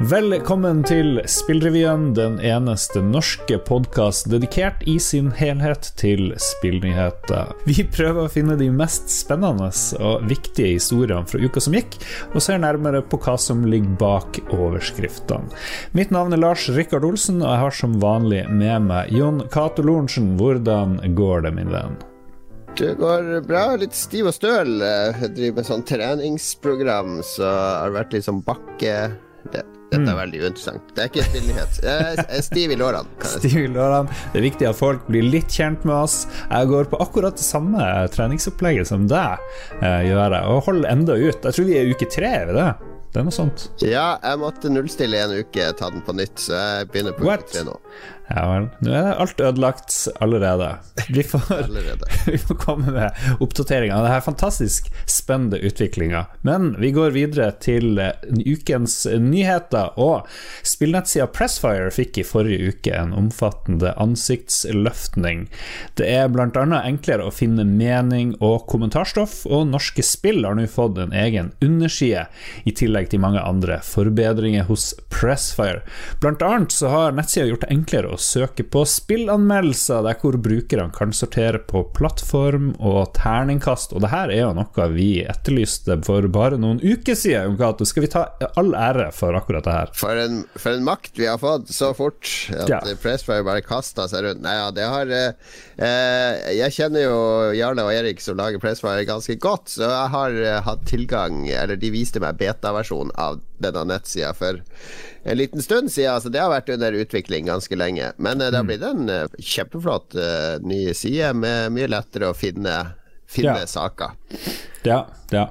[0.00, 7.50] Velkommen til Spillrevyen, den eneste norske podkast dedikert i sin helhet til spillnyheter.
[7.68, 9.68] Vi prøver å finne de mest spennende
[10.00, 11.98] og viktige historiene fra uka som gikk,
[12.32, 15.52] og ser nærmere på hva som ligger bak overskriftene.
[15.92, 19.84] Mitt navn er Lars Rikard Olsen, og jeg har som vanlig med meg Jon Cato
[19.84, 20.30] Lorentzen.
[20.40, 21.98] Hvordan går det, min venn?
[22.80, 23.66] Det går bra.
[23.76, 24.78] Litt stiv og støl.
[24.80, 28.96] Jeg driver med sånn treningsprogram, så har det vært litt sånn bakke...
[29.50, 30.92] Det, dette er veldig uinteressant.
[30.94, 31.80] Det er ikke spillnyhet.
[31.82, 33.26] Jeg er stiv i lårene.
[33.26, 34.20] Stiv i lårene.
[34.32, 36.20] Det er viktig at folk blir litt kjent med oss.
[36.50, 39.42] Jeg går på akkurat det samme treningsopplegget som deg,
[39.80, 41.42] eh, gjør jeg, og holder enda ut.
[41.42, 42.70] Jeg tror vi er uke tre, er vi det?
[43.10, 43.66] Det er noe sånt.
[43.82, 47.42] Ja, jeg måtte nullstille en uke, ta den på nytt, så jeg begynner på What?
[47.48, 47.74] uke tre nå.
[48.30, 48.66] Ja vel.
[48.86, 50.68] Nå er alt ødelagt allerede.
[51.08, 52.06] Vi får, Allerede.
[52.26, 56.24] vi får komme med oppdateringer av denne fantastisk spennende utviklinga.
[56.46, 58.12] Men vi går videre til eh,
[58.46, 59.96] ukens nyheter.
[59.98, 60.28] Og
[60.62, 65.48] spillnettsida Pressfire fikk i forrige uke en omfattende ansiktsløftning.
[65.98, 66.46] Det er bl.a.
[66.84, 72.28] enklere å finne mening og kommentarstoff, og norske spill har nå fått en egen underside,
[72.62, 75.82] i tillegg til mange andre forbedringer hos Pressfire.
[76.22, 80.92] Blant annet så har nettsida gjort det enklere å søke på spillanmeldelser, der hvor brukerne
[80.94, 86.26] kan sortere på plattform og terningkast, og det her er jo noe vi etterlyste for
[86.32, 87.86] bare noen uker siden, Jon.
[87.86, 88.26] Skal vi ta
[88.60, 89.92] all ære for akkurat det her?
[89.98, 92.80] For en, for en makt vi har fått så fort at Ja.
[92.86, 92.96] ja.
[93.00, 94.42] Pressfire bare kasta seg rundt.
[94.44, 97.18] Nei, ja, det har eh, eh, Jeg kjenner jo
[97.56, 101.78] Jarle og Erik som lager Pressfire ganske godt, så jeg har eh, hatt tilgang Eller
[101.80, 104.54] de viste meg beta-versjonen av denne nettsida for
[105.22, 106.14] en liten stund siden.
[106.14, 108.12] Altså, det har vært under utvikling ganske lenge.
[108.18, 112.36] Men eh, det har blitt en eh, kjempeflott eh, ny side med mye lettere å
[112.36, 112.74] finne,
[113.30, 113.66] finne Ja.
[113.68, 114.10] saker.
[114.82, 115.42] Ja, ja.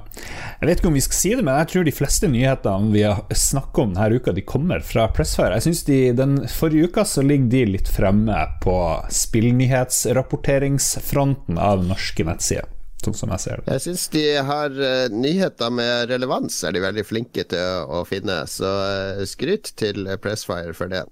[0.60, 3.04] Jeg vet ikke om vi skal si det, men jeg tror de fleste nyhetene vi
[3.06, 5.54] har snakket om denne uka, de kommer fra Pressfire.
[5.60, 8.74] Jeg synes de, Den forrige uka så ligger de litt fremme på
[9.14, 12.66] spillnyhetsrapporteringsfronten av norske nettsider,
[13.04, 13.76] sånn som jeg ser det.
[13.76, 18.04] Jeg syns de har uh, nyheter med relevans, er de veldig flinke til å, å
[18.08, 18.42] finne.
[18.50, 21.06] Så uh, skryt til Pressfire for det.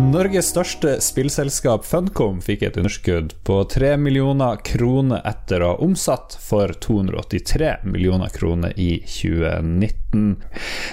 [0.00, 6.36] Norges største spillselskap Funcom fikk et underskudd på 3 millioner kroner etter å ha omsatt
[6.40, 10.36] for 283 millioner kroner i 2019.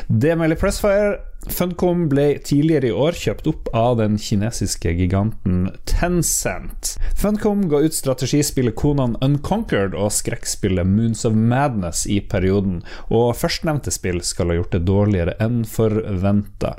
[0.10, 1.16] Det melder Pressfire.
[1.54, 6.96] Funcom ble tidligere i år kjøpt opp av den kinesiske giganten Tencent.
[7.18, 13.94] Funcom ga ut strategispillet Konan Unconquered og skrekkspillet Moons of Madness i perioden, og førstnevnte
[13.96, 16.76] spill skal ha gjort det dårligere enn forventa.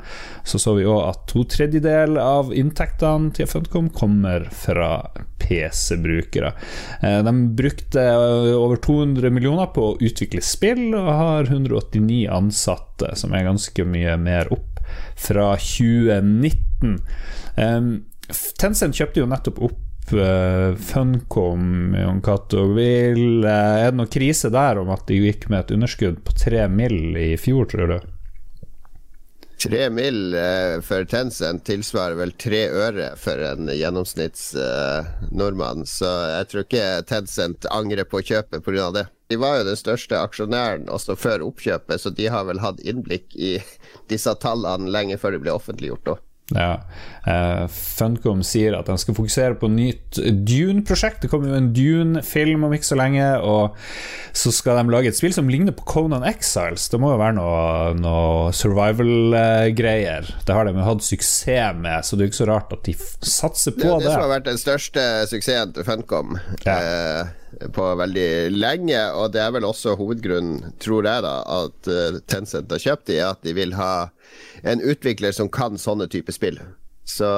[0.47, 4.91] Så så vi òg at to tredjedeler av inntektene til Funcom kommer fra
[5.39, 6.53] PC-brukere.
[7.01, 8.03] Eh, De brukte
[8.55, 14.17] over 200 millioner på å utvikle spill, og har 189 ansatte, som er ganske mye
[14.19, 14.58] mer opp
[15.19, 16.97] fra 2019.
[17.57, 17.89] Um,
[18.59, 22.67] Tencent kjøpte jo nettopp opp eh, Funcom, Jon Cato.
[22.77, 23.09] Eh,
[23.49, 27.17] Er det noen krise der om at de gikk med et underskudd på 3 mill.
[27.17, 27.99] i fjor, tror du?
[29.59, 30.33] Tre mill.
[30.37, 34.53] eh, for Tencent tilsvarer vel tre øre for en gjennomsnitts
[35.31, 38.91] nordmann, så jeg tror ikke Tencent angrer på kjøpet pga.
[38.93, 39.07] det.
[39.29, 43.35] De var jo den største aksjonæren også før oppkjøpet, så de har vel hatt innblikk
[43.37, 43.57] i
[44.09, 46.15] disse tallene lenge før de ble offentliggjort.
[46.15, 46.25] òg.
[46.49, 46.79] Ja.
[47.29, 50.17] Uh, Funcom sier at de skal fokusere på nytt
[50.49, 51.21] Dune-prosjekt.
[51.21, 53.77] Det kommer jo en Dune-film om ikke så lenge, og
[54.33, 56.87] så skal de lage et spill som ligner på Conan Exiles.
[56.89, 60.29] Det må jo være noe, noe survival-greier.
[60.45, 62.85] Det har de jo hatt suksess med, så det er jo ikke så rart at
[62.89, 64.13] de satser Det på er det det.
[64.15, 66.33] som har vært den største suksessen til Funcom
[66.65, 67.29] eh,
[67.75, 72.71] på veldig lenge, og det er vel også hovedgrunnen, tror jeg, da, at eh, Tencent
[72.73, 74.09] har kjøpt de, er at de vil ha
[74.67, 76.61] en utvikler som kan sånne typer spill.
[77.09, 77.29] Så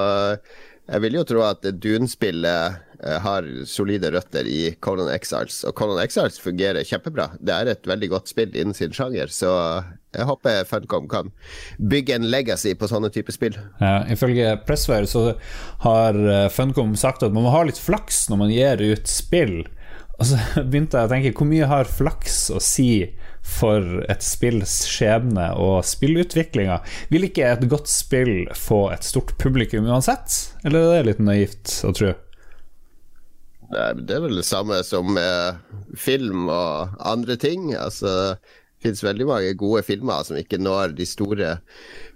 [0.91, 6.01] jeg vil jo tro at Dune-spillet eh, har solide røtter i Conan Exiles, og Conan
[6.03, 7.29] Exiles fungerer kjempebra.
[7.39, 9.53] Det er et veldig godt spill innen sin sjanger, så
[10.11, 11.31] jeg håper Funcom kan
[11.79, 13.55] bygge en legacy på sånne typer spill.
[13.79, 15.29] Ja, ifølge Pressfire så
[15.85, 19.61] har eh, Funcom sagt at man må ha litt flaks når man gir ut spill.
[20.21, 20.37] Og så
[20.69, 22.91] begynte jeg å tenke, hvor mye har flaks å si
[23.41, 26.77] for et spills skjebne og spillutviklinga?
[27.09, 30.53] Vil ikke et godt spill få et stort publikum uansett?
[30.61, 32.13] Eller er det litt naivt å tro?
[33.71, 35.61] Det er vel det samme som med
[35.97, 37.71] film og andre ting.
[37.73, 41.55] Altså, det fins veldig mange gode filmer som ikke når de store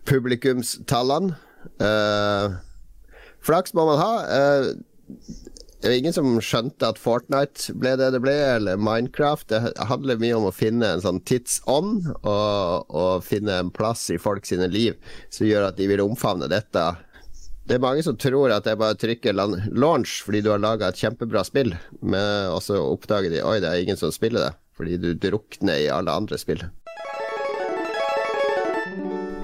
[0.05, 1.37] publikumstallene.
[1.81, 2.59] Uh,
[3.45, 4.11] flaks må man ha.
[4.35, 4.67] Eh,
[5.85, 9.51] det var ingen som skjønte at Fortnite ble det det ble, eller Minecraft.
[9.51, 14.17] Det handler mye om å finne en sånn tidsånd, og, og finne en plass i
[14.17, 14.97] folk sine liv
[15.29, 16.87] som gjør at de vil omfavne dette.
[17.69, 20.89] Det er mange som tror at er bare å trykke launch fordi du har laga
[20.89, 24.97] et kjempebra spill, men så oppdager de oi, det er ingen som spiller det, fordi
[25.05, 26.65] du drukner i alle andre spill.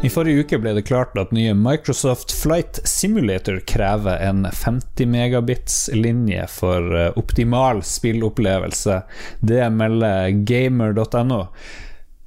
[0.01, 6.47] I forrige uke ble det klart at nye Microsoft Flight Simulator krever en 50 megabits-linje
[6.49, 8.97] for eh, optimal spillopplevelse.
[9.45, 11.43] Det melder gamer.no.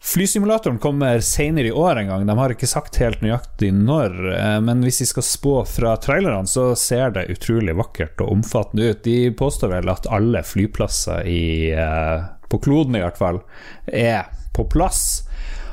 [0.04, 4.16] Flysimulatoren kommer senere i år en gang, de har ikke sagt helt nøyaktig når.
[4.36, 8.92] Eh, men hvis vi skal spå fra trailerne, så ser det utrolig vakkert og omfattende
[8.92, 9.02] ut.
[9.02, 13.42] De påstår vel at alle flyplasser i, eh, på kloden i hvert fall
[13.90, 15.23] er på plass.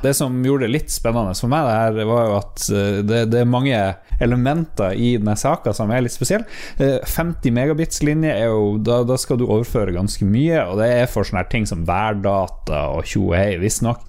[0.02, 3.20] Det som gjorde det litt spennende for meg, det her var jo at eh, det,
[3.30, 3.78] det er mange
[4.22, 6.46] elementer i denne saka som er litt spesielle.
[6.78, 11.10] 50 eh, megabits-linje er jo da, da, skal du overføre ganske mye, og det er
[11.10, 14.08] for sånne ting som værdata og tjo og hei, visstnok.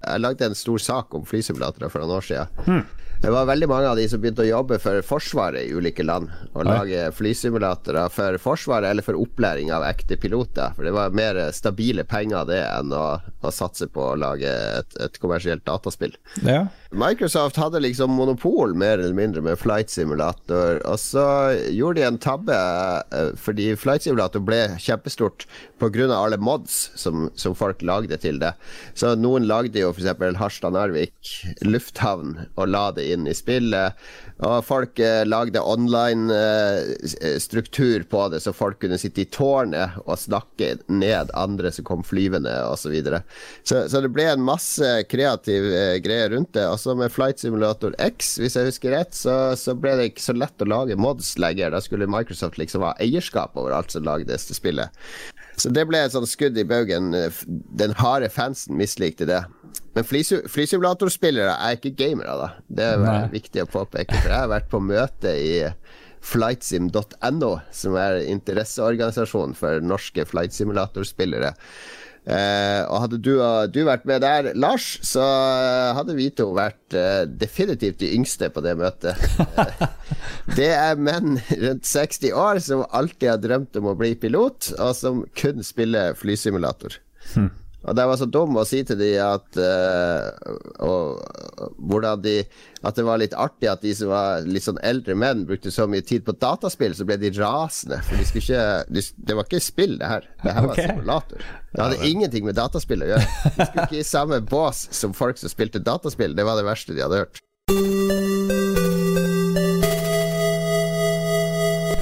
[0.00, 2.60] Jeg lagde en stor sak om flysimulatorer for noen år siden.
[2.66, 2.84] Hmm.
[3.20, 6.30] Det var veldig mange av de som begynte å jobbe for Forsvaret i ulike land.
[6.54, 10.72] Og lage flysimulatorer for Forsvaret eller for opplæring av ekte piloter.
[10.72, 13.04] For det var mer stabile penger det enn å,
[13.46, 16.14] å seg på å lage et, et kommersielt dataspill.
[16.46, 16.66] Ja.
[16.90, 21.24] Microsoft hadde liksom monopol mer eller mindre med Flight Simulator, og så
[21.70, 25.46] gjorde de en tabbe eh, fordi Flight Simulator ble kjempestort
[25.80, 26.10] pga.
[26.12, 28.52] alle mods som, som, folk lagde til det.
[28.94, 30.18] Så noen lagde jo f.eks.
[30.40, 31.34] Harstad-Narvik
[31.64, 33.96] lufthavn og la det inn i spillet.
[34.40, 40.16] Og folk eh, lagde online eh, på det, så folk kunne sitte i tårnet og
[40.18, 42.80] snakke ned andre som kom flyvende, osv.
[42.80, 43.22] Så, videre.
[43.62, 46.64] så Så det ble en masse kreativ eh, greier rundt det.
[46.66, 50.24] Og så med Flight Simulator X, hvis jeg husker rett, så, så ble det ikke
[50.30, 51.74] så lett å lage mods lenger.
[51.74, 55.04] Da skulle Microsoft liksom ha eierskap over alt som lagdes til spillet.
[55.60, 57.12] Så det ble et sånt skudd i baugen.
[57.76, 59.42] Den harde fansen mislikte det.
[59.96, 62.48] Men flysimulatorspillere er ikke gamere, da.
[62.70, 63.22] Det er Nei.
[63.34, 64.22] viktig å påpeke.
[64.22, 65.54] For jeg har vært på møte i
[66.24, 71.54] flightsim.no, som er interesseorganisasjonen for norske flightsimulatorspillere.
[72.28, 73.32] Eh, og hadde du,
[73.72, 75.24] du, vært med der, Lars, så
[75.96, 79.16] hadde Vito vært eh, definitivt de yngste på det møtet.
[80.58, 84.92] det er menn rundt 60 år som alltid har drømt om å bli pilot, og
[84.98, 87.00] som kun spiller flysimulator.
[87.32, 87.50] Hmm.
[87.88, 90.26] Og det var så dum å si til de at uh,
[90.84, 91.09] og,
[91.78, 92.36] hvordan de
[92.80, 95.84] At det var litt artig at de som var litt sånn eldre menn, brukte så
[95.90, 97.98] mye tid på dataspill, så ble de rasende.
[98.06, 100.30] For de skulle ikke de, Det var ikke spill, det her.
[100.40, 100.88] Det her var okay.
[100.88, 101.44] simulator.
[101.70, 103.28] Det hadde ingenting med dataspill å gjøre.
[103.58, 106.34] De skulle ikke i samme bås som folk som spilte dataspill.
[106.36, 107.44] Det var det verste de hadde hørt.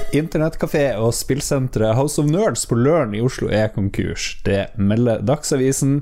[0.09, 4.39] Internettkafé og spillsenteret House of Nerds på Løren i Oslo er konkurs.
[4.41, 5.99] Det melder Dagsavisen.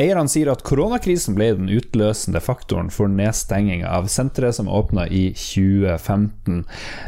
[0.00, 5.26] Eierne sier at koronakrisen ble den utløsende faktoren for nedstenging av senteret, som åpna i
[5.36, 6.62] 2015.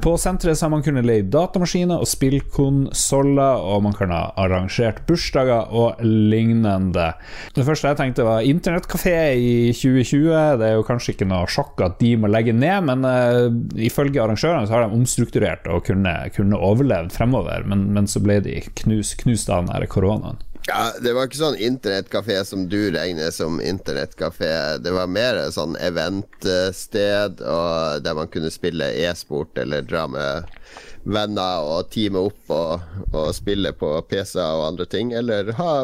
[0.04, 5.72] På senteret har man kunnet leie datamaskiner og spillkonsoller, og man kan ha arrangert bursdager
[5.72, 7.08] og lignende.
[7.56, 10.60] Det første jeg tenkte var internettkafé i 2020.
[10.60, 13.48] Det er jo kanskje ikke noe sjokk at de må legge ned, men uh,
[13.80, 18.40] ifølge arrangørene så har de omstrukturert og kunne kunne overlevd fremover, men, men så ble
[18.44, 20.40] de knust, knust av den koronaen.
[20.66, 24.78] Ja, Det var ikke sånn internettkafé som du regner som internettkafé.
[24.80, 27.42] Det var mer sånn eventsted
[28.04, 30.48] der man kunne spille e-sport eller dra med
[31.04, 32.80] venner og teame opp og,
[33.12, 35.12] og spille på PC-er og andre ting.
[35.12, 35.74] Eller ha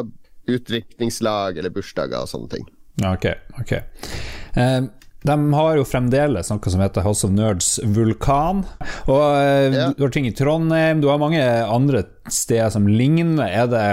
[0.49, 2.65] utdrikningslag eller bursdager og sånne ting.
[3.05, 3.29] Ok,
[3.61, 3.75] ok.
[4.57, 4.81] Eh,
[5.21, 8.63] de har jo fremdeles noe som heter House of Nerds Vulkan.
[9.05, 9.91] Og eh, ja.
[9.93, 13.43] Du har ting i Trondheim, du har mange andre steder som ligner.
[13.45, 13.83] Er det,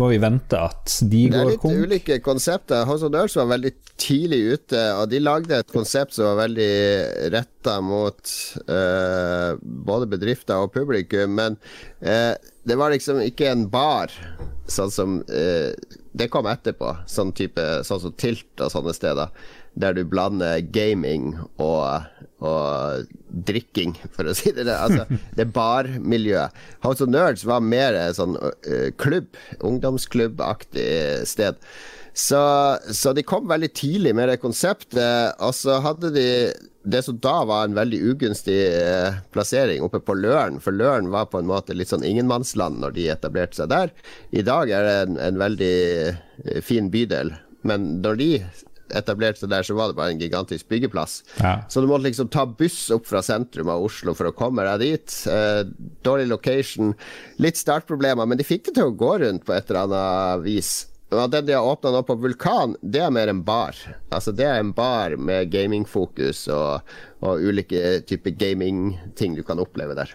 [0.00, 1.60] må vi vente at de går konk?
[1.60, 2.86] Det er litt ulike konsepter.
[2.88, 6.72] House of Nerds var veldig tidlig ute, og de lagde et konsept som var veldig
[7.36, 8.34] retta mot
[8.72, 11.36] uh, både bedrifter og publikum.
[11.36, 11.60] Men
[12.00, 12.32] uh,
[12.64, 14.16] det var liksom ikke en bar,
[14.70, 19.30] sånn som uh, Det kom etterpå, sånn type Sånn som Tilt og sånne steder
[19.82, 22.06] der du blander gaming og,
[22.44, 23.06] og
[23.46, 24.68] drikking, for å si det.
[24.70, 25.06] Altså,
[25.38, 26.56] det barmiljøet.
[26.84, 29.32] House of Nerds var mer sånn uh, klubb,
[29.66, 30.90] ungdomsklubbaktig
[31.28, 31.60] sted.
[32.10, 32.40] Så,
[32.90, 36.26] så, de kom veldig tidlig med det konseptet, og så hadde de
[36.80, 41.28] det som da var en veldig ugunstig uh, plassering oppe på Løren, for Løren var
[41.30, 43.92] på en måte litt sånn ingenmannsland når de etablerte seg der.
[44.32, 45.76] I dag er det en, en veldig
[46.64, 47.34] fin bydel,
[47.68, 48.30] men når de
[48.96, 51.20] etablerte seg der, så var det bare en gigantisk byggeplass.
[51.40, 51.60] Ja.
[51.68, 54.84] Så du måtte liksom ta buss opp fra sentrum av Oslo for å komme deg
[54.84, 55.16] dit.
[55.30, 55.62] Eh,
[56.06, 56.94] dårlig location,
[57.42, 60.72] litt startproblemer, men de fikk det til å gå rundt på et eller annet vis.
[61.10, 63.74] Og Den de har åpna nå på Vulkan, det er mer en bar.
[64.14, 66.86] Altså Det er en bar med gamingfokus og,
[67.26, 70.14] og ulike typer gamingting du kan oppleve der.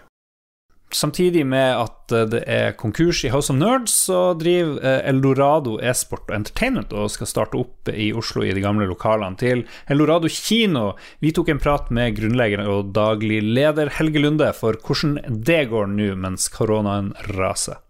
[0.96, 5.75] Samtidig med at eh, det er konkurs i House of Nerds, så driver eh, Eldorado
[5.84, 10.32] e-sport og entertainment og skal starte opp i Oslo i de gamle lokalene til Eldorado
[10.32, 10.94] kino.
[11.20, 15.92] Vi tok en prat med grunnlegger og daglig leder Helge Lunde for hvordan det går
[15.92, 17.82] nå mens koronaen raser.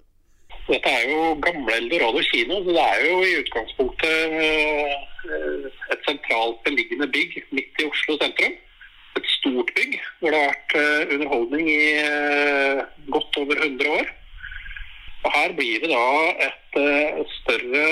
[0.65, 6.57] Dette er jo gamle Eldorado kino, så det er jo i utgangspunktet eh, et sentralt
[6.65, 8.57] beliggende bygg midt i Oslo sentrum
[9.45, 12.83] stort bygg hvor det har vært eh, underholdning i eh,
[13.13, 14.11] godt over 100 år.
[15.25, 16.09] Og Her blir det da
[16.47, 17.85] et eh, større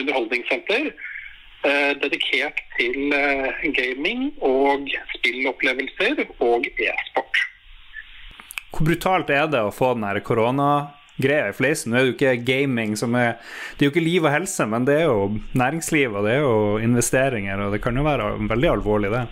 [0.00, 0.92] underholdningssenter
[2.00, 3.10] dedikert til
[3.76, 7.42] gaming og spillopplevelser og e-sport.
[8.70, 11.92] Hvor brutalt er det å få den koronagreia i fleisen?
[11.92, 13.34] Nå er det jo ikke gaming som er
[13.76, 16.42] Det er jo ikke liv og helse, men det er jo næringsliv og det er
[16.46, 19.26] jo investeringer, og det kan jo være veldig alvorlig, det.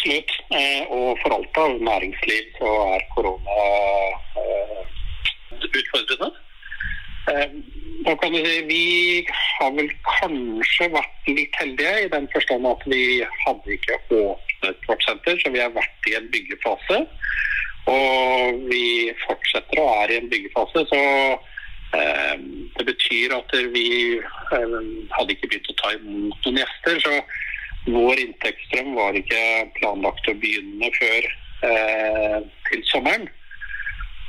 [0.00, 0.30] Absolutt.
[0.48, 3.56] Eh, og for alt av næringsliv så er korona
[4.40, 4.86] eh,
[5.60, 6.30] utfordrende.
[7.28, 7.50] Eh,
[8.06, 9.26] da kan du si Vi
[9.58, 15.04] har vel kanskje vært litt heldige i den forstand at vi hadde ikke åpnet vårt
[15.04, 17.02] senter, så vi har vært i en byggefase.
[17.92, 20.86] Og vi fortsetter å være i en byggefase.
[20.88, 21.04] så
[21.90, 24.20] det betyr at vi
[25.10, 27.00] hadde ikke begynt å ta imot noen gjester.
[27.02, 27.16] så
[27.88, 29.42] vår inntektsstrøm var ikke
[29.78, 31.28] planlagt å begynne før
[31.68, 33.28] eh, til sommeren.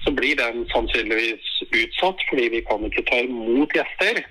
[0.06, 4.24] Så blir den sannsynligvis utsatt, fordi vi kan ikke ta imot gjester.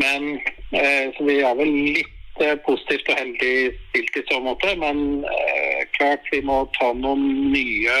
[0.00, 0.34] Men
[0.74, 3.54] eh, Så vi er vel litt eh, positivt og heldig
[3.88, 4.74] stilt i så måte.
[4.82, 7.98] Men eh, klart vi må ta noen nye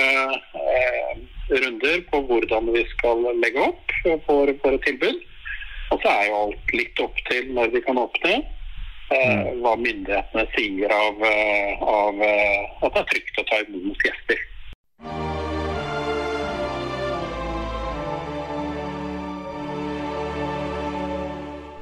[0.60, 5.26] eh, runder på hvordan vi skal legge opp for, et tilbud.
[5.90, 8.40] Og så er jo alt litt opp til når vi kan åpne.
[9.10, 9.58] Eh, mm.
[9.64, 14.44] hva myndighetene sier av, eh, av, eh, at det er trygt å ta imot gjester.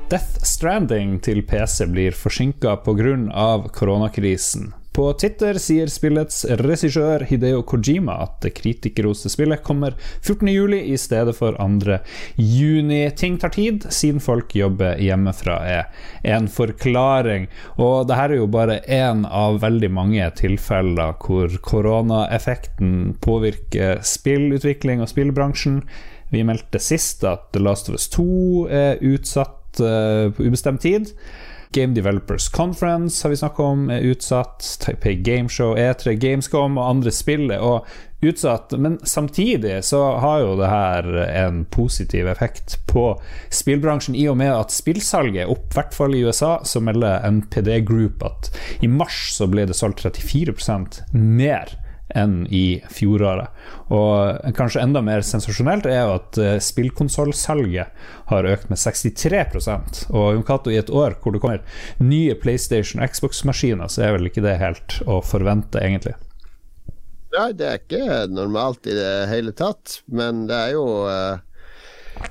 [0.08, 3.68] Death Stranding til PC blir forsinka pga.
[3.76, 4.72] koronakrisen.
[4.98, 9.94] På Twitter sier spillets regissør Hideo Kojima at det kritikerroste spillet kommer
[10.26, 13.14] 14.07 i stedet for 2.6.
[13.20, 15.86] Ting tar tid, siden folk jobber hjemmefra, er
[16.26, 17.46] en forklaring.
[17.78, 25.12] Og dette er jo bare én av veldig mange tilfeller hvor koronaeffekten påvirker spillutvikling og
[25.12, 25.84] spillbransjen.
[26.34, 28.26] Vi meldte sist at The Last of Us 2
[28.66, 31.14] er utsatt uh, på ubestemt tid.
[31.72, 34.64] Game Developers Conference har vi snakka om er utsatt.
[34.80, 37.64] Taipei Gameshow, E3, Gamescom og andre spill er
[38.20, 38.72] utsatt.
[38.78, 43.10] Men samtidig så har jo det her en positiv effekt på
[43.50, 47.26] spillbransjen, i og med at spillsalget er opp, i hvert fall i USA, så melder
[47.30, 51.76] NPD Group at i mars så ble det solgt 34% mer
[52.16, 53.52] enn i fjoråret.
[53.94, 59.68] Og kanskje enda mer sensasjonelt er jo at uh, spillkonsollsalget har økt med 63
[60.12, 61.64] Og Jon i et år hvor det kommer
[61.98, 66.16] nye PlayStation og Xbox-maskiner, så er vel ikke det helt å forvente, egentlig.
[67.34, 71.44] Nei, det er ikke normalt i det hele tatt, men det er jo uh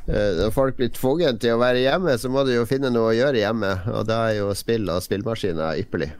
[0.07, 3.17] når folk blir tvunget til å være hjemme, så må de jo finne noe å
[3.17, 3.73] gjøre hjemme.
[3.95, 6.11] Og da er jo spill og spillmaskiner ypperlig.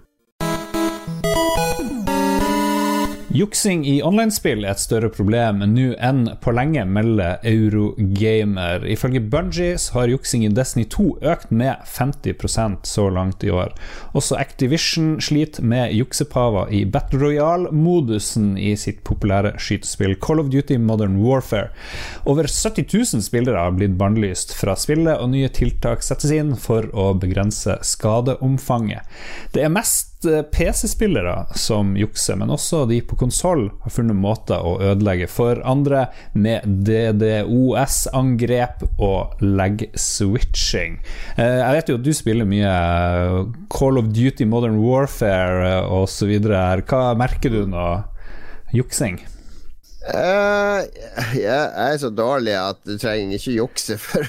[3.27, 8.85] Juksing i online-spill er et større problem nå enn på lenge, melder Eurogamer.
[8.87, 13.75] Ifølge Bungie har juksing i Destiny 2 økt med 50% så langt i år.
[14.15, 20.79] Også Activision sliter med juksepaver i Battle Royale-modusen i sitt populære skytespill Call of Duty
[20.79, 21.73] Modern Warfare.
[22.23, 26.87] Over 70 000 spillere har blitt bannlyst fra spillet, og nye tiltak settes inn for
[26.95, 29.03] å begrense skadeomfanget.
[29.51, 34.57] Det er mest Eh, PC-spillere som jukser, men også de på konsoll har funnet måter
[34.65, 40.97] å ødelegge for andre med DDoS-angrep og leg-switching.
[41.37, 42.73] Eh, jeg vet jo at du spiller mye
[43.69, 46.33] Call of Duty Modern Warfare osv.
[46.41, 47.87] Hva merker du nå?
[48.73, 49.21] Juksing?
[50.07, 50.85] Uh,
[51.35, 54.23] jeg er så dårlig at du trenger ikke jukse for,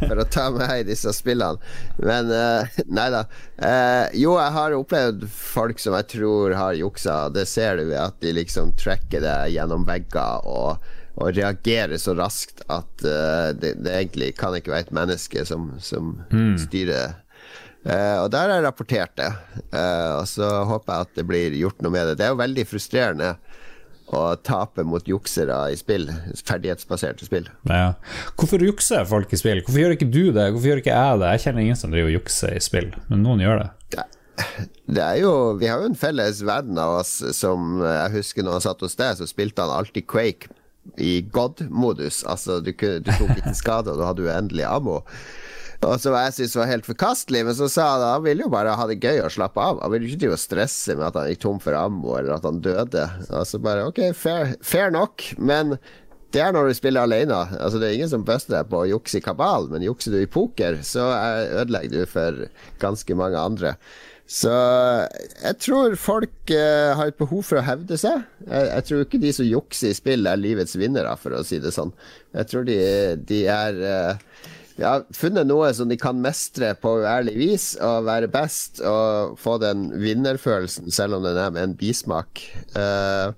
[0.00, 1.60] for å ta meg i disse spillene.
[2.00, 3.26] Men uh, nei da.
[3.60, 7.18] Uh, jo, jeg har opplevd folk som jeg tror har juksa.
[7.34, 12.16] Det ser du ved at de liksom tracker det gjennom vegger og, og reagerer så
[12.16, 16.54] raskt at uh, det, det, egentlig kan ikke være et menneske som, som mm.
[16.64, 17.18] styrer.
[17.84, 19.32] Uh, og der har jeg rapportert det.
[20.16, 22.20] Og så håper jeg at det blir gjort noe med det.
[22.20, 23.34] Det er jo veldig frustrerende
[24.16, 26.08] å tape mot juksere i spill.
[26.46, 27.50] Ferdighetsbaserte spill.
[27.70, 27.92] Ja.
[28.38, 29.62] Hvorfor jukser folk i spill?
[29.66, 30.48] Hvorfor gjør ikke du det?
[30.50, 31.34] Hvorfor gjør ikke jeg det?
[31.34, 33.68] Jeg kjenner ingen som driver og jukser i spill, men noen gjør det.
[33.96, 34.08] det
[34.90, 38.58] det er jo Vi har jo en felles venn av oss som Jeg husker når
[38.58, 40.50] han satt hos deg, så spilte han alltid Quake
[40.96, 42.22] i God-modus.
[42.24, 45.02] Altså, du, du, tok ikke skade, og du hadde uendelig ammo.
[45.80, 48.52] Og som jeg syntes var helt forkastelig, men så sa han at han ville jo
[48.52, 49.80] bare ha det gøy og slappe av.
[49.80, 52.44] Han ville ikke drive og stresse med at han gikk tom for ammo, eller at
[52.44, 53.06] han døde.
[53.32, 55.78] Altså bare ok, fair, fair nok, men
[56.34, 57.40] det er når du spiller alene.
[57.56, 60.20] Altså, det er ingen som buster deg på å jukse i kabal, men jukser du
[60.20, 61.08] i poker, så
[61.62, 62.44] ødelegger du for
[62.82, 63.74] ganske mange andre.
[64.30, 68.22] Så jeg tror folk uh, har et behov for å hevde seg.
[68.44, 71.58] Jeg, jeg, tror ikke de som jukser i spill, er livets vinnere, for å si
[71.58, 71.90] det sånn.
[72.36, 72.78] Jeg tror de,
[73.26, 74.44] de er uh,
[74.86, 79.58] har funnet noe som de kan mestre på uærlig vis, og være best og få
[79.62, 82.44] den vinnerfølelsen, selv om den er med en bismak.
[82.76, 83.34] Uh,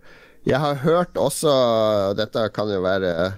[0.46, 1.52] jeg har hørt også
[2.18, 3.32] Dette kan jo være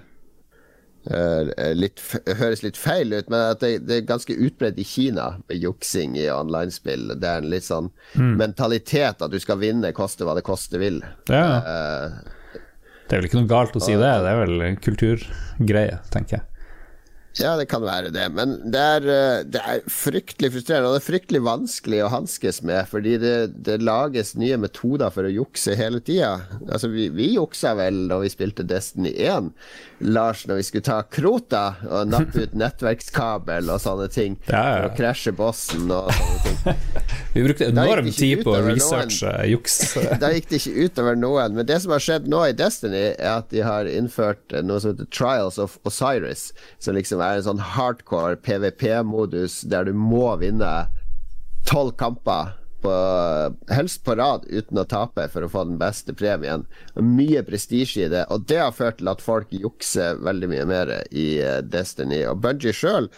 [1.05, 2.01] Uh, litt,
[2.39, 6.15] høres litt feil ut, men at det, det er ganske utbredt i Kina med juksing
[6.17, 7.11] i online-spill.
[7.21, 8.31] Det er en litt sånn mm.
[8.39, 10.97] mentalitet at du skal vinne, koste hva det koste vil.
[11.29, 11.61] Ja.
[11.61, 12.65] Uh,
[13.05, 16.54] det er vel ikke noe galt å si det, det er vel kulturgreie, tenker jeg.
[17.35, 20.87] Ja, det kan være det, men det er, eh, det er fryktelig frustrerende.
[20.87, 23.35] Og det er fryktelig vanskelig å hanskes med, fordi det,
[23.67, 26.45] det, lages nye metoder for å jukse hele tida.
[26.69, 29.51] Altså, vi, vi juksa vel da vi spilte Destiny 1,
[30.15, 34.63] Lars, når vi skulle ta Krota og nappe ut nettverkskabel og sånne ting ja, ja.
[34.77, 36.81] for å krasje bossen og sånne ting.
[37.35, 39.77] vi brukte enorm tid på å researche juks.
[40.23, 41.59] da gikk det ikke utover noen.
[41.59, 44.95] Men det som har skjedd nå i Destiny, er at de har innført noe som
[44.95, 46.47] heter Trials of Osiris,
[46.79, 50.71] som liksom er en sånn hardcore PVP-modus der du må vinne
[51.65, 52.53] tolv kamper
[52.85, 52.93] på,
[53.73, 56.65] helst på rad uten å tape for å få den beste premien.
[56.95, 60.93] Mye prestisje i det, og det har ført til at folk jukser veldig mye mer
[61.09, 62.21] i eh, Destiny.
[62.29, 63.09] Og Bungie sjøl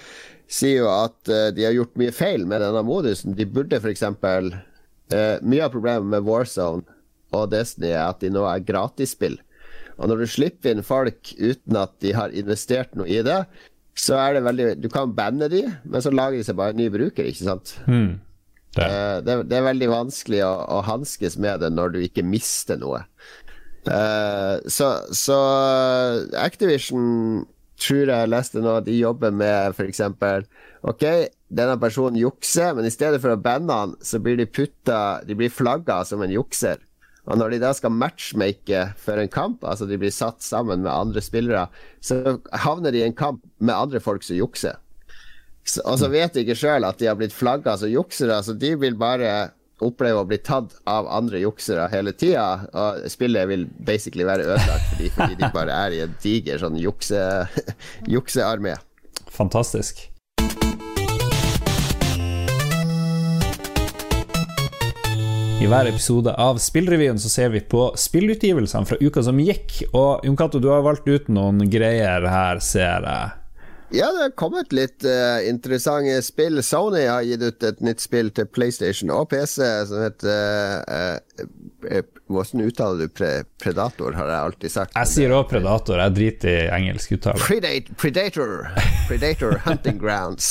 [0.47, 3.35] sier jo at uh, de har gjort mye feil med denne modusen.
[3.35, 4.05] De burde f.eks.
[4.07, 6.87] Eh, mye av problemet med Warzone
[7.35, 9.35] og Destiny er at de nå er gratisspill.
[9.97, 13.41] Og når du slipper inn folk uten at de har investert noe i det,
[13.97, 16.81] så er det veldig Du kan banne de, men så lager de seg bare en
[16.81, 17.75] ny bruker, ikke sant?
[17.89, 18.19] Mm.
[18.77, 18.85] Det.
[18.85, 19.57] Uh, det, det.
[19.57, 23.03] er veldig vanskelig å, å hanskes med det når du ikke mister noe.
[23.87, 25.37] Uh, så, så,
[26.37, 27.45] Activision
[27.79, 30.03] tror jeg leste nå de jobber med f.eks.
[30.87, 31.05] Ok,
[31.47, 35.37] denne personen jukser, men i stedet for å banne han, så blir de putta De
[35.37, 36.81] blir flagga som en jukser.
[37.27, 40.91] Og når de da skal matchmake for en kamp, altså de blir satt sammen med
[40.93, 41.67] andre spillere,
[41.99, 44.79] så havner de i en kamp med andre folk som jukser.
[45.67, 48.55] Så, og så vet de ikke sjøl at de har blitt flagga som juksere, så
[48.55, 49.51] de vil bare
[49.83, 52.47] oppleve å bli tatt av andre juksere hele tida.
[52.71, 56.79] Og spillet vil basically være ødelagt fordi, fordi de bare er i en diger sånn
[56.81, 57.21] jukse,
[58.15, 58.77] juksearmé.
[59.35, 60.07] Fantastisk.
[65.57, 69.79] I hver episode av Spillrevyen så ser vi på spillutgivelsene fra uka som gikk.
[69.89, 73.31] Og Jon Cato, du har valgt ut noen greier her, ser jeg.
[73.89, 76.59] Ja, det har kommet litt uh, interessante spill.
[76.63, 82.65] Sony har gitt ut et nytt spill til PlayStation og PC som heter uh, Hvordan
[82.67, 83.29] uttaler du pre
[83.63, 84.97] Predator, har jeg alltid sagt.
[84.97, 87.39] Jeg sier òg Predator, jeg driter i engelsk uttale.
[87.39, 88.53] Predator, Predator,
[89.07, 90.49] Predator Hunting Grounds.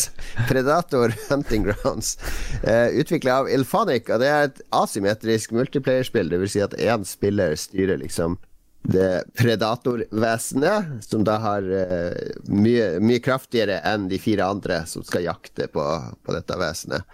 [0.48, 2.16] Predator Hunting Grounds.
[2.64, 6.32] Uh, Utvikla av Ilphonic, og det er et asymmetrisk multiplayerspill.
[6.32, 8.40] Det vil si at én spiller styrer liksom
[8.86, 12.14] det predatorvesenet, som da har uh,
[12.48, 15.84] mye, mye, kraftigere enn de fire andre som skal jakte på,
[16.22, 17.06] på dette vesenet.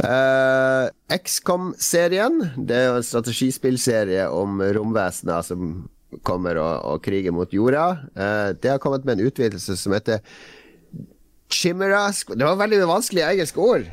[0.00, 5.74] Uh, XCOM-serien, det er jo en strategispillserie om romvesener som
[6.26, 7.86] kommer og, og kriger mot jorda.
[8.16, 10.24] Uh, det har kommet med en utvidelse som heter
[11.50, 13.86] Chimera Det var veldig vanskelig engelske ord.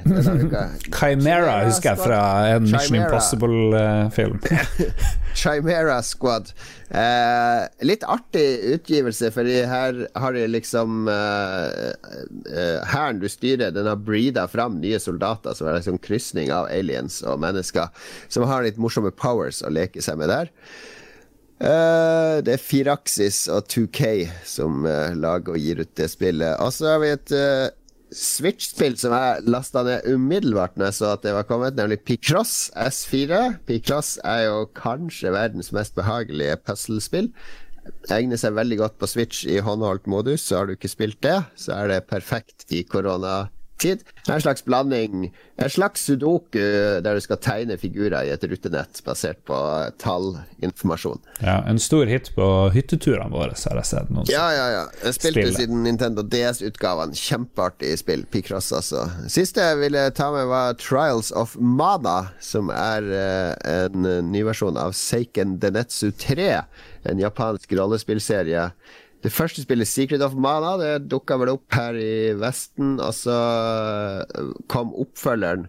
[0.99, 2.19] Chimera husker jeg fra
[2.53, 4.41] en Mission Impossible-film.
[5.37, 6.51] Chimera Squad.
[6.89, 13.89] Eh, litt artig utgivelse, for her har de liksom Hæren eh, eh, du styrer, den
[13.89, 17.89] har breeda fram nye soldater som er liksom krysning av aliens og mennesker,
[18.29, 20.53] som har litt morsomme powers å leke seg med der.
[21.57, 26.53] Uh, det er Firaxis og 2K som uh, lager og gir ut det spillet.
[26.61, 27.69] Og så har vi et uh,
[28.13, 32.69] Switch-spill som jeg lasta ned umiddelbart når jeg så at det var kommet, nemlig Picross
[32.77, 33.57] S4.
[33.67, 37.31] Picross er jo kanskje verdens mest behagelige puslespill.
[38.11, 40.45] egner seg veldig godt på Switch i håndholdt modus.
[40.45, 44.03] Så har du ikke spilt det, så er det perfekt i korona tid.
[44.27, 46.59] En slags blanding, en slags sudoku
[47.03, 49.57] der du skal tegne figurer i et rutenett basert på
[50.01, 51.21] tallinformasjon.
[51.39, 54.11] Ja, En stor hit på hytteturene våre, har jeg sett.
[54.13, 54.83] Noen ja, ja, ja.
[55.05, 55.59] Jeg spilte spillet.
[55.61, 57.15] siden Nintendo DS-utgaven.
[57.17, 58.25] Kjempeartig spill.
[58.31, 59.07] Picross, altså.
[59.31, 63.53] Siste jeg ville ta med, var Trials of Mana, som er uh,
[63.87, 66.49] en ny versjon av Seiken Denetsu 3,
[67.07, 68.71] en japansk rollespillserie
[69.27, 73.35] det første spillet, Secret of Mana, det dukka vel opp her i Vesten, og så
[73.35, 75.67] eh, kom oppfølgeren,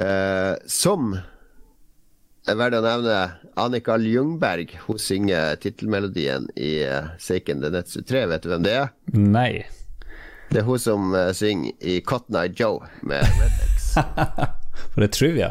[0.00, 1.12] eh, som
[2.48, 3.18] er verdt å nevne.
[3.60, 8.24] Annika Ljungberg hun synger tittelmelodien i uh, Seiken Denetsu 3.
[8.30, 8.94] Vet du hvem det er?
[9.12, 9.50] Nei.
[10.50, 14.56] Det er hun som uh, synger i Cotton Eye Joe med Rednex.
[14.90, 15.48] For det er trivia.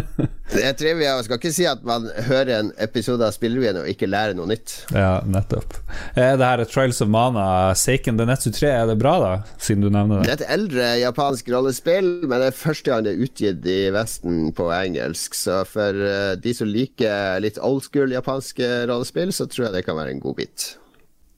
[0.54, 1.14] det er trivia.
[1.16, 4.48] Jeg skal ikke si at man hører en episode av Spillrevyen og ikke lærer noe
[4.50, 4.74] nytt.
[4.92, 5.78] Ja, nettopp.
[6.20, 7.46] Er det her Trials of Mana,
[7.78, 9.32] Seiken Denetsu 3, er det bra, da?
[9.56, 10.28] Siden du nevner det.
[10.28, 13.80] Det er et eldre japansk rollespill, men det er første gang det er utgitt i
[13.94, 15.38] Vesten på engelsk.
[15.38, 19.86] Så for eh, de som liker litt old school japanske rollespill, så tror jeg det
[19.88, 20.74] kan være en god bit.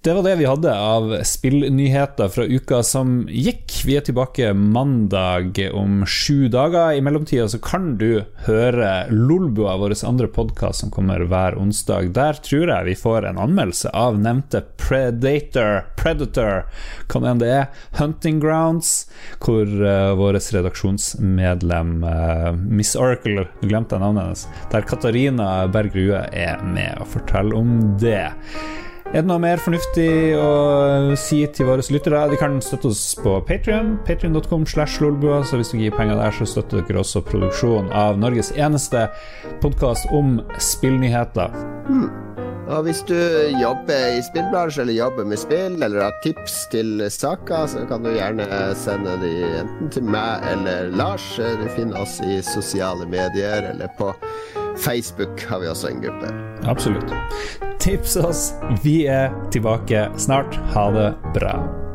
[0.07, 3.73] Det var det vi hadde av spillnyheter fra uka som gikk.
[3.89, 6.93] Vi er tilbake mandag om sju dager.
[6.95, 12.13] I mellomtida så kan du høre Lolbua, vår andre podkast som kommer hver onsdag.
[12.15, 16.71] Der tror jeg vi får en anmeldelse av nevnte Predator, Predator,
[17.11, 17.67] hva enn det er,
[17.99, 18.95] Hunting Grounds,
[19.43, 26.63] hvor uh, vårt redaksjonsmedlem uh, Miss Oracle, glemte navnet hennes, der Katarina Berg Rue er
[26.63, 28.29] med og forteller om det.
[29.15, 32.25] Er det noe mer fornuftig å si til våre lyttere?
[32.33, 33.95] De kan støtte oss på Patrion.
[34.05, 35.45] Patrion.com slash lolbua.
[35.47, 39.07] Så hvis du gir penger der, så støtter dere også produksjonen av Norges eneste
[39.63, 41.55] podkast om spillnyheter.
[41.87, 42.11] Mm.
[42.67, 43.15] Og hvis du
[43.61, 48.11] jobber i spillbransjen eller jobber med spill, eller har tips til saker, så kan du
[48.11, 51.31] gjerne sende de enten til meg eller Lars.
[51.39, 54.11] Du finner oss i sosiale medier eller på
[54.79, 56.33] Facebook har vi også en gruppe.
[56.67, 57.13] Absolutt.
[57.81, 58.55] Tips oss.
[58.83, 60.57] Vi er tilbake snart.
[60.75, 61.86] Ha det bra.